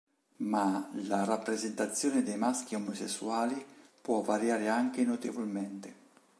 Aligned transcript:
Ma 0.37 0.89
la 1.05 1.23
rappresentazione 1.25 2.23
dei 2.23 2.35
maschi 2.35 2.73
omosessuali 2.73 3.63
può 4.01 4.21
variare 4.21 4.67
anche 4.67 5.03
notevolmente. 5.03 5.93